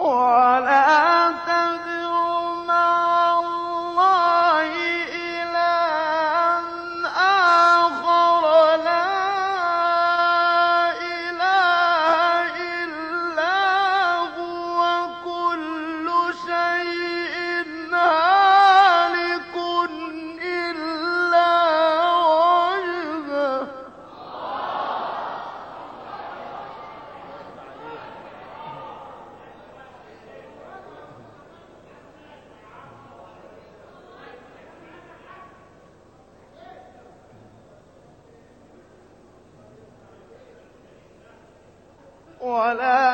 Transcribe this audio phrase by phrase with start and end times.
[0.00, 0.79] ولا
[42.50, 43.09] ولا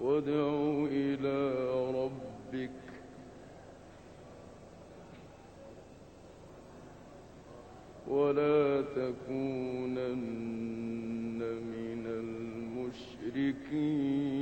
[0.00, 1.36] وادع إلى
[1.94, 2.70] ربك.
[8.08, 10.10] ولا تكونن
[11.38, 12.06] من
[13.26, 14.39] المشركين.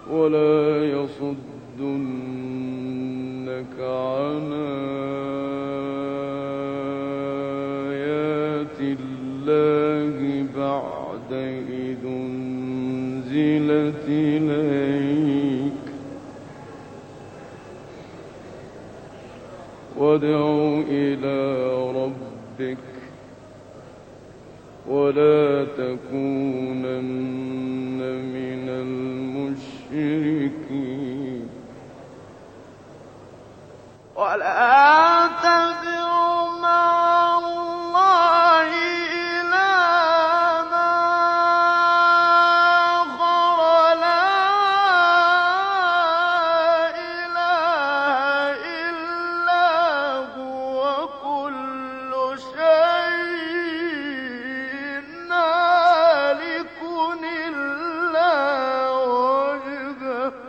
[0.10, 2.26] ولا يصدنك
[3.80, 4.95] عن
[13.36, 15.74] أنزلت إليك.
[19.98, 21.38] وادع إلى
[21.92, 22.78] ربك
[24.88, 27.02] ولا تكونن
[28.34, 28.70] من
[29.90, 31.50] المشركين.
[34.16, 35.15] ولا
[52.38, 52.75] 是。